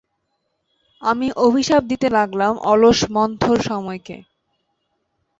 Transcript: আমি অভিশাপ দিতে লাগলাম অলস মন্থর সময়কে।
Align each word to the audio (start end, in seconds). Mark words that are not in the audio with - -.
আমি 1.01 1.27
অভিশাপ 1.45 1.81
দিতে 1.91 2.07
লাগলাম 2.17 2.53
অলস 2.71 2.99
মন্থর 3.15 3.57
সময়কে। 3.61 4.17